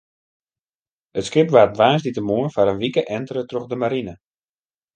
[1.19, 4.13] It skip waard woansdeitemoarn foar in wike entere troch de marine.